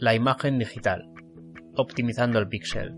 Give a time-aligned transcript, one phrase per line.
[0.00, 1.10] La imagen digital.
[1.76, 2.94] Optimizando el píxel.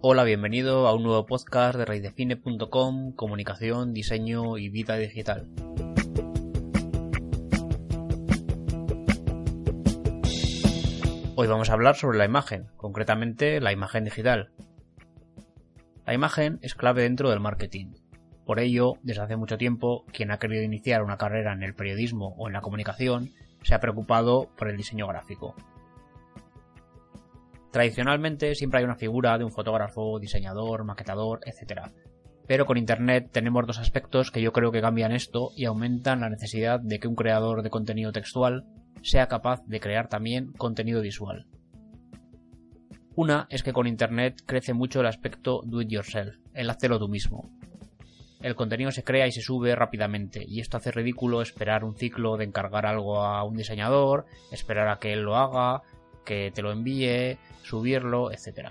[0.00, 5.46] Hola, bienvenido a un nuevo podcast de raidefine.com, comunicación, diseño y vida digital.
[11.42, 14.50] Hoy vamos a hablar sobre la imagen, concretamente la imagen digital.
[16.04, 17.94] La imagen es clave dentro del marketing.
[18.44, 22.34] Por ello, desde hace mucho tiempo, quien ha querido iniciar una carrera en el periodismo
[22.36, 23.30] o en la comunicación
[23.62, 25.54] se ha preocupado por el diseño gráfico.
[27.70, 31.88] Tradicionalmente siempre hay una figura de un fotógrafo, diseñador, maquetador, etc.
[32.46, 36.28] Pero con Internet tenemos dos aspectos que yo creo que cambian esto y aumentan la
[36.28, 38.66] necesidad de que un creador de contenido textual
[39.02, 41.46] sea capaz de crear también contenido visual.
[43.16, 47.08] Una es que con Internet crece mucho el aspecto do it yourself, el hacerlo tú
[47.08, 47.50] mismo.
[48.40, 52.38] El contenido se crea y se sube rápidamente, y esto hace ridículo esperar un ciclo
[52.38, 55.82] de encargar algo a un diseñador, esperar a que él lo haga,
[56.24, 58.70] que te lo envíe, subirlo, etc.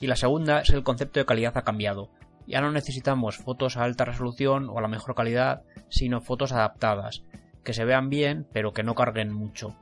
[0.00, 2.10] Y la segunda es el concepto de calidad ha cambiado.
[2.46, 7.24] Ya no necesitamos fotos a alta resolución o a la mejor calidad, sino fotos adaptadas,
[7.66, 9.76] que se vean bien pero que no carguen mucho.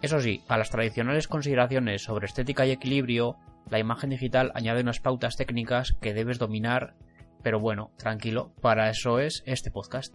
[0.00, 3.36] Eso sí, a las tradicionales consideraciones sobre estética y equilibrio,
[3.68, 6.94] la imagen digital añade unas pautas técnicas que debes dominar,
[7.42, 10.14] pero bueno, tranquilo, para eso es este podcast.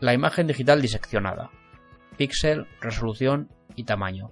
[0.00, 1.50] La imagen digital diseccionada.
[2.18, 4.30] Píxel, resolución y tamaño.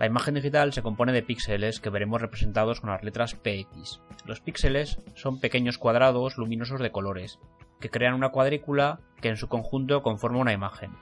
[0.00, 4.00] La imagen digital se compone de píxeles que veremos representados con las letras PX.
[4.24, 7.38] Los píxeles son pequeños cuadrados luminosos de colores,
[7.80, 10.92] que crean una cuadrícula que en su conjunto conforma una imagen.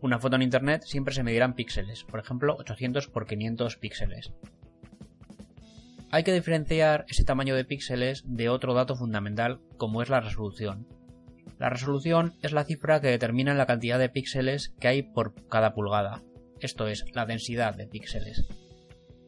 [0.00, 4.32] Una foto en Internet siempre se medirá en píxeles, por ejemplo 800 x 500 píxeles.
[6.10, 10.88] Hay que diferenciar ese tamaño de píxeles de otro dato fundamental como es la resolución.
[11.58, 15.74] La resolución es la cifra que determina la cantidad de píxeles que hay por cada
[15.74, 16.22] pulgada,
[16.60, 18.46] esto es, la densidad de píxeles.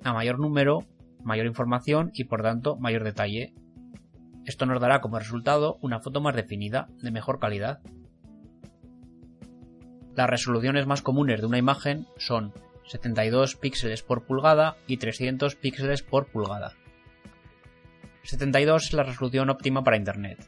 [0.05, 0.87] A mayor número,
[1.23, 3.53] mayor información y por tanto mayor detalle.
[4.45, 7.81] Esto nos dará como resultado una foto más definida, de mejor calidad.
[10.15, 12.55] Las resoluciones más comunes de una imagen son
[12.87, 16.75] 72 píxeles por pulgada y 300 píxeles por pulgada.
[18.23, 20.39] 72 es la resolución óptima para Internet.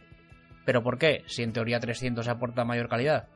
[0.64, 1.24] ¿Pero por qué?
[1.26, 3.28] Si en teoría 300 aporta mayor calidad.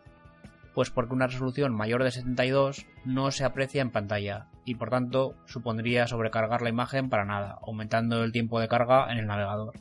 [0.74, 5.34] Pues porque una resolución mayor de 72 no se aprecia en pantalla y por tanto
[5.46, 9.74] supondría sobrecargar la imagen para nada, aumentando el tiempo de carga en el navegador.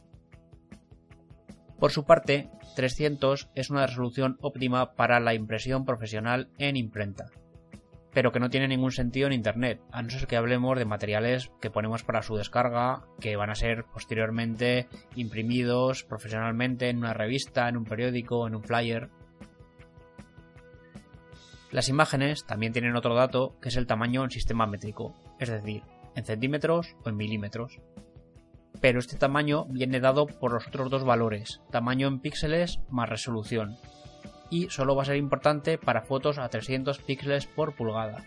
[1.80, 7.26] Por su parte, 300 es una resolución óptima para la impresión profesional en imprenta,
[8.14, 11.52] pero que no tiene ningún sentido en Internet, a no ser que hablemos de materiales
[11.60, 17.68] que ponemos para su descarga, que van a ser posteriormente imprimidos profesionalmente en una revista,
[17.68, 19.10] en un periódico, en un flyer.
[21.72, 25.84] Las imágenes también tienen otro dato que es el tamaño en sistema métrico, es decir,
[26.16, 27.80] en centímetros o en milímetros.
[28.82, 33.78] Pero este tamaño viene dado por los otros dos valores, tamaño en píxeles más resolución,
[34.50, 38.26] y solo va a ser importante para fotos a 300 píxeles por pulgada,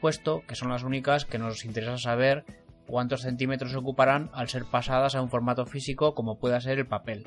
[0.00, 2.44] puesto que son las únicas que nos interesa saber
[2.86, 7.24] cuántos centímetros ocuparán al ser pasadas a un formato físico como pueda ser el papel.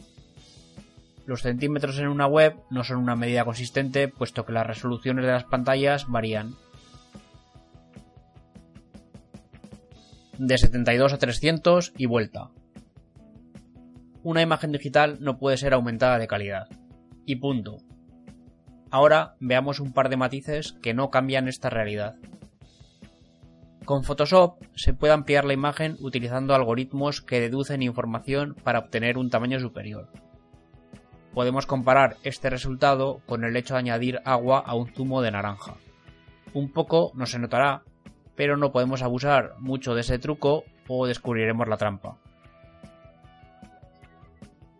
[1.30, 5.32] Los centímetros en una web no son una medida consistente, puesto que las resoluciones de
[5.32, 6.56] las pantallas varían.
[10.40, 12.50] De 72 a 300 y vuelta.
[14.24, 16.68] Una imagen digital no puede ser aumentada de calidad.
[17.28, 17.78] Y punto.
[18.90, 22.16] Ahora veamos un par de matices que no cambian esta realidad.
[23.86, 29.30] Con Photoshop se puede ampliar la imagen utilizando algoritmos que deducen información para obtener un
[29.30, 30.10] tamaño superior
[31.34, 35.76] podemos comparar este resultado con el hecho de añadir agua a un zumo de naranja.
[36.54, 37.84] Un poco no se notará,
[38.36, 42.18] pero no podemos abusar mucho de ese truco o descubriremos la trampa.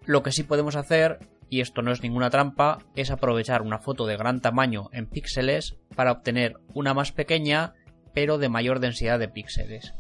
[0.06, 1.20] Lo que sí podemos hacer
[1.50, 5.78] y esto no es ninguna trampa, es aprovechar una foto de gran tamaño en píxeles
[5.96, 7.74] para obtener una más pequeña
[8.14, 9.94] pero de mayor densidad de píxeles.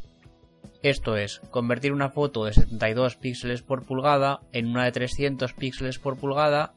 [0.81, 5.99] Esto es, convertir una foto de 72 píxeles por pulgada en una de 300 píxeles
[5.99, 6.73] por pulgada,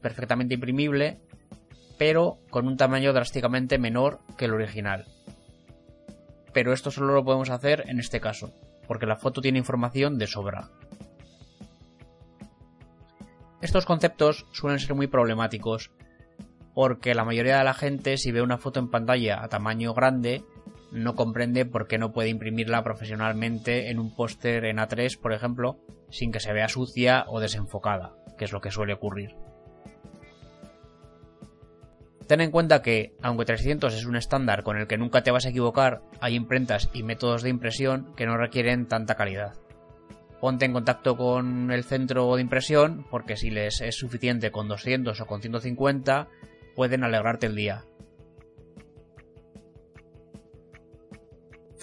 [0.00, 1.20] perfectamente imprimible,
[1.96, 5.06] pero con un tamaño drásticamente menor que el original.
[6.52, 8.52] Pero esto solo lo podemos hacer en este caso,
[8.88, 10.70] porque la foto tiene información de sobra.
[13.60, 15.92] Estos conceptos suelen ser muy problemáticos,
[16.74, 20.44] porque la mayoría de la gente si ve una foto en pantalla a tamaño grande
[20.94, 25.78] no comprende por qué no puede imprimirla profesionalmente en un póster en A3, por ejemplo,
[26.08, 29.34] sin que se vea sucia o desenfocada, que es lo que suele ocurrir.
[32.26, 35.44] Ten en cuenta que, aunque 300 es un estándar con el que nunca te vas
[35.44, 39.54] a equivocar, hay imprentas y métodos de impresión que no requieren tanta calidad
[40.44, 45.18] ponte en contacto con el centro de impresión porque si les es suficiente con 200
[45.18, 46.28] o con 150
[46.76, 47.84] pueden alegrarte el día.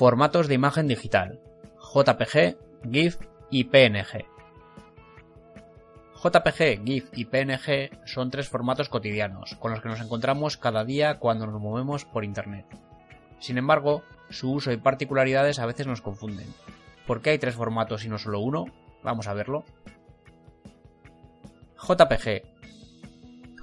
[0.02, 1.40] Formatos de imagen digital
[1.94, 2.58] JPG,
[2.92, 3.18] GIF
[3.52, 4.26] y PNG.
[6.16, 11.20] JPG, GIF y PNG son tres formatos cotidianos con los que nos encontramos cada día
[11.20, 12.66] cuando nos movemos por Internet.
[13.38, 14.02] Sin embargo,
[14.32, 16.48] su uso y particularidades a veces nos confunden.
[17.06, 18.66] ¿Por qué hay tres formatos y no solo uno?
[19.04, 19.66] Vamos a verlo.
[21.78, 22.42] JPG.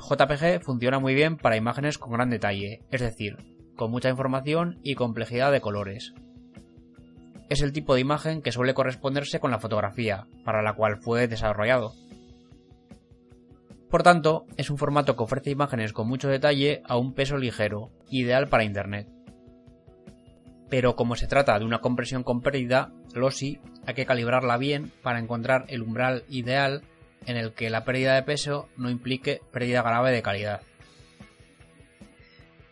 [0.08, 3.38] JPG funciona muy bien para imágenes con gran detalle, es decir,
[3.75, 6.14] con mucha información y complejidad de colores.
[7.49, 11.29] Es el tipo de imagen que suele corresponderse con la fotografía, para la cual fue
[11.29, 11.93] desarrollado.
[13.91, 17.91] Por tanto, es un formato que ofrece imágenes con mucho detalle a un peso ligero,
[18.11, 19.09] ideal para Internet
[20.69, 25.19] pero como se trata de una compresión con pérdida, lossy, hay que calibrarla bien para
[25.19, 26.83] encontrar el umbral ideal
[27.27, 30.61] en el que la pérdida de peso no implique pérdida grave de calidad.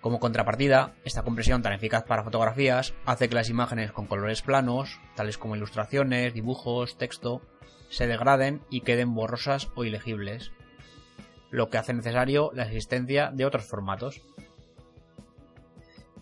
[0.07, 5.01] Como contrapartida, esta compresión tan eficaz para fotografías hace que las imágenes con colores planos,
[5.17, 7.43] tales como ilustraciones, dibujos, texto,
[7.91, 10.53] se degraden y queden borrosas o ilegibles,
[11.51, 14.23] lo que hace necesario la existencia de otros formatos.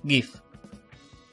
[0.02, 0.34] GIF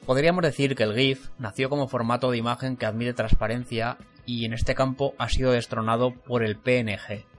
[0.04, 3.96] Podríamos decir que el GIF nació como formato de imagen que admite transparencia
[4.26, 7.31] y en este campo ha sido destronado por el PNG.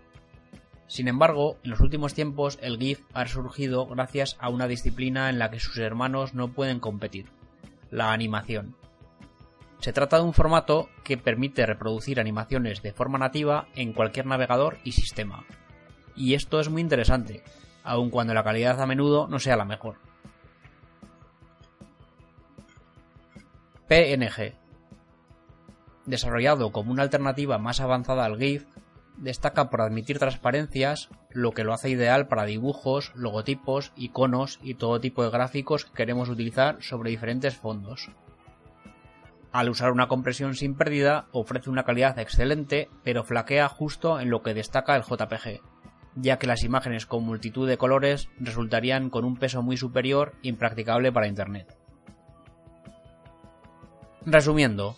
[0.88, 5.40] Sin embargo, en los últimos tiempos el GIF ha surgido gracias a una disciplina en
[5.40, 7.28] la que sus hermanos no pueden competir,
[7.90, 8.76] la animación.
[9.80, 14.78] Se trata de un formato que permite reproducir animaciones de forma nativa en cualquier navegador
[14.84, 15.46] y sistema.
[16.16, 17.44] Y esto es muy interesante,
[17.84, 19.98] aun cuando la calidad a menudo no sea la mejor.
[23.88, 24.54] PNG.
[26.06, 28.66] Desarrollado como una alternativa más avanzada al GIF,
[29.18, 35.00] destaca por admitir transparencias, lo que lo hace ideal para dibujos, logotipos, iconos y todo
[35.00, 38.10] tipo de gráficos que queremos utilizar sobre diferentes fondos.
[39.52, 44.42] Al usar una compresión sin pérdida, ofrece una calidad excelente, pero flaquea justo en lo
[44.42, 45.62] que destaca el JPG,
[46.16, 51.12] ya que las imágenes con multitud de colores resultarían con un peso muy superior impracticable
[51.12, 51.78] para Internet.
[54.26, 54.96] Resumiendo,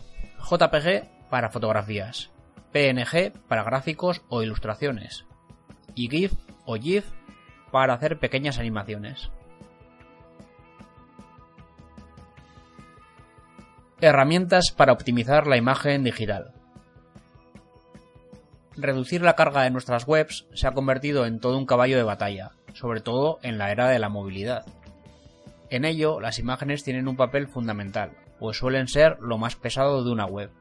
[0.50, 2.32] JPG para fotografías,
[2.75, 5.24] PNG para gráficos o ilustraciones,
[5.95, 6.33] y GIF
[6.66, 7.10] o GIF
[7.72, 9.31] para hacer pequeñas animaciones.
[14.02, 16.54] Herramientas para optimizar la imagen digital.
[18.76, 22.52] Reducir la carga de nuestras webs se ha convertido en todo un caballo de batalla,
[22.73, 24.66] sobre todo en la era de la movilidad.
[25.69, 30.11] En ello, las imágenes tienen un papel fundamental, pues suelen ser lo más pesado de
[30.11, 30.52] una web.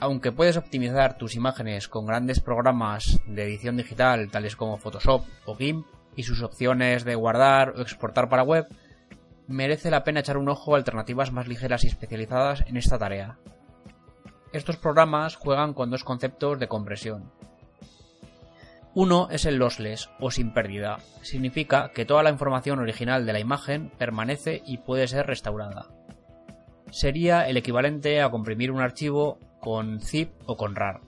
[0.00, 5.56] Aunque puedes optimizar tus imágenes con grandes programas de edición digital tales como Photoshop o
[5.56, 8.66] GIMP y sus opciones de guardar o exportar para web,
[9.46, 13.38] merece la pena echar un ojo a alternativas más ligeras y especializadas en esta tarea.
[14.52, 17.30] Estos programas juegan con dos conceptos de compresión,
[19.00, 20.98] uno es el lossless o sin pérdida.
[21.22, 25.86] Significa que toda la información original de la imagen permanece y puede ser restaurada.
[26.90, 31.00] Sería el equivalente a comprimir un archivo con zip o con rar.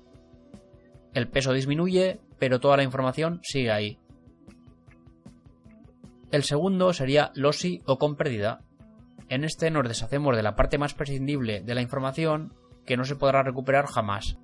[1.15, 3.99] El peso disminuye, pero toda la información sigue ahí.
[6.31, 8.61] El segundo sería lossy o con pérdida.
[9.29, 12.55] En este nos deshacemos de la parte más prescindible de la información
[12.87, 14.39] que no se podrá recuperar jamás,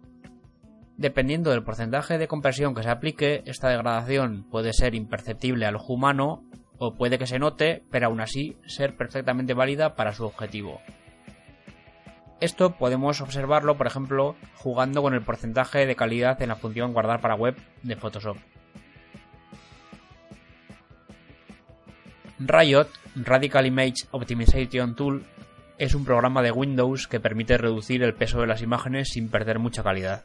[0.97, 5.93] Dependiendo del porcentaje de compresión que se aplique, esta degradación puede ser imperceptible al ojo
[5.93, 6.43] humano
[6.79, 10.81] o puede que se note, pero aún así ser perfectamente válida para su objetivo.
[12.41, 17.21] Esto podemos observarlo, por ejemplo, jugando con el porcentaje de calidad en la función guardar
[17.21, 18.37] para web de Photoshop.
[22.39, 25.25] Riot, Radical Image Optimization Tool,
[25.79, 29.59] es un programa de Windows que permite reducir el peso de las imágenes sin perder
[29.59, 30.25] mucha calidad.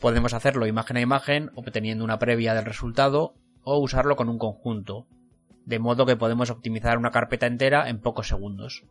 [0.00, 5.06] Podemos hacerlo imagen a imagen obteniendo una previa del resultado o usarlo con un conjunto,
[5.64, 8.84] de modo que podemos optimizar una carpeta entera en pocos segundos.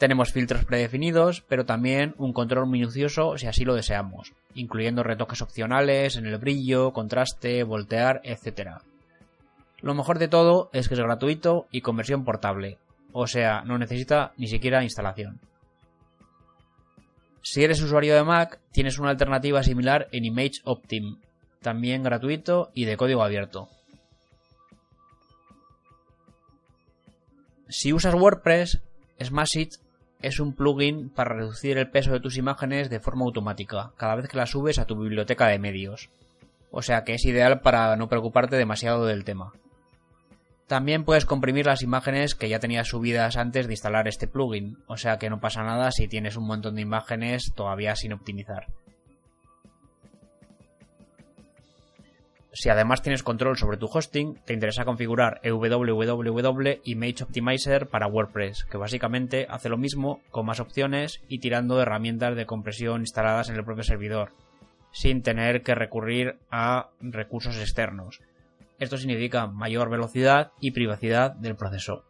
[0.00, 6.16] Tenemos filtros predefinidos, pero también un control minucioso si así lo deseamos, incluyendo retoques opcionales
[6.16, 8.78] en el brillo, contraste, voltear, etc.
[9.82, 12.78] Lo mejor de todo es que es gratuito y con versión portable,
[13.12, 15.38] o sea, no necesita ni siquiera instalación.
[17.42, 21.18] Si eres usuario de Mac, tienes una alternativa similar en Image Optim,
[21.60, 23.68] también gratuito y de código abierto.
[27.68, 28.80] Si usas WordPress,
[29.22, 29.74] Smashit
[30.22, 34.28] es un plugin para reducir el peso de tus imágenes de forma automática cada vez
[34.28, 36.10] que las subes a tu biblioteca de medios.
[36.70, 39.52] O sea que es ideal para no preocuparte demasiado del tema.
[40.66, 44.96] También puedes comprimir las imágenes que ya tenías subidas antes de instalar este plugin, o
[44.96, 48.68] sea que no pasa nada si tienes un montón de imágenes todavía sin optimizar.
[52.52, 58.64] Si además tienes control sobre tu hosting, te interesa configurar www Image Optimizer para WordPress,
[58.64, 63.50] que básicamente hace lo mismo con más opciones y tirando de herramientas de compresión instaladas
[63.50, 64.32] en el propio servidor,
[64.90, 68.20] sin tener que recurrir a recursos externos.
[68.80, 72.02] Esto significa mayor velocidad y privacidad del proceso.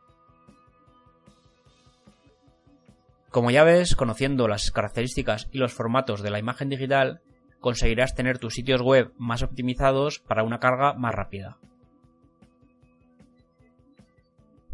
[3.30, 7.20] Como ya ves, conociendo las características y los formatos de la imagen digital,
[7.60, 11.58] conseguirás tener tus sitios web más optimizados para una carga más rápida.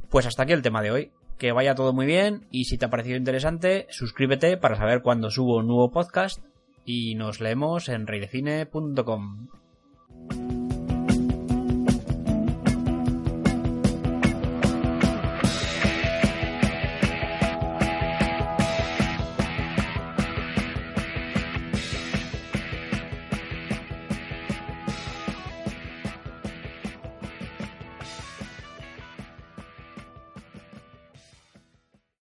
[0.08, 1.10] Pues hasta aquí el tema de hoy.
[1.38, 5.30] Que vaya todo muy bien y si te ha parecido interesante, suscríbete para saber cuándo
[5.30, 6.42] subo un nuevo podcast
[6.86, 9.48] y nos leemos en reidefine.com.